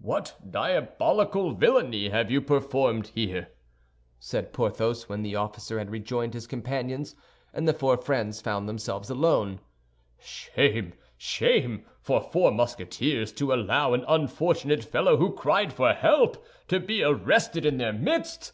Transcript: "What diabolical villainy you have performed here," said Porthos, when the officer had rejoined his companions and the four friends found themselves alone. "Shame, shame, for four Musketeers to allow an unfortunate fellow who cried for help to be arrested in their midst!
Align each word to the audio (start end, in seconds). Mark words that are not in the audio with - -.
"What 0.00 0.36
diabolical 0.50 1.54
villainy 1.54 1.96
you 2.10 2.10
have 2.10 2.46
performed 2.46 3.06
here," 3.14 3.48
said 4.18 4.52
Porthos, 4.52 5.08
when 5.08 5.22
the 5.22 5.36
officer 5.36 5.78
had 5.78 5.90
rejoined 5.90 6.34
his 6.34 6.46
companions 6.46 7.14
and 7.54 7.66
the 7.66 7.72
four 7.72 7.96
friends 7.96 8.42
found 8.42 8.68
themselves 8.68 9.08
alone. 9.08 9.60
"Shame, 10.20 10.92
shame, 11.16 11.86
for 12.02 12.20
four 12.20 12.50
Musketeers 12.50 13.32
to 13.32 13.54
allow 13.54 13.94
an 13.94 14.04
unfortunate 14.06 14.84
fellow 14.84 15.16
who 15.16 15.32
cried 15.32 15.72
for 15.72 15.94
help 15.94 16.44
to 16.68 16.78
be 16.78 17.02
arrested 17.02 17.64
in 17.64 17.78
their 17.78 17.94
midst! 17.94 18.52